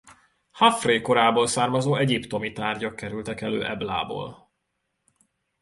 [0.51, 4.51] Hafré korából származó egyiptomi tárgyak kerültek elő Eblából.